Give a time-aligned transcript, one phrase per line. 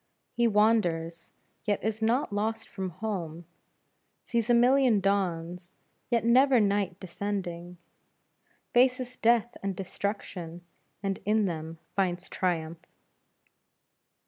[0.33, 1.31] He wanders
[1.63, 3.45] yet is not lost from home,
[4.23, 5.75] sees a million dawns
[6.09, 7.77] yet never night descending,
[8.73, 10.65] faces death and destruction
[11.03, 12.83] and in them finds triumph.